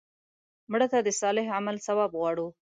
مړه 0.71 0.87
ته 0.91 0.99
د 1.03 1.09
صالح 1.21 1.45
عمل 1.57 1.75
ثواب 1.87 2.11
غواړو 2.19 2.47